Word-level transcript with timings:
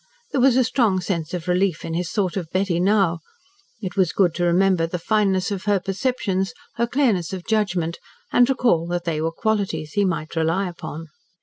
There 0.31 0.41
was 0.41 0.57
a 0.57 0.63
strong 0.63 0.99
sense 0.99 1.31
of 1.31 1.47
relief 1.47 1.85
in 1.85 1.93
his 1.93 2.09
thought 2.09 2.35
of 2.35 2.49
Betty 2.49 2.79
now. 2.79 3.19
It 3.83 3.95
was 3.95 4.13
good 4.13 4.33
to 4.33 4.43
remember 4.43 4.87
the 4.87 4.97
fineness 4.97 5.51
of 5.51 5.65
her 5.65 5.79
perceptions, 5.79 6.55
her 6.77 6.87
clearness 6.87 7.33
of 7.33 7.45
judgment, 7.45 7.99
and 8.31 8.49
recall 8.49 8.87
that 8.87 9.03
they 9.03 9.21
were 9.21 9.31
qualities 9.31 9.91
he 9.93 10.03
might 10.03 10.35
rely 10.35 10.67
upon. 10.67 11.09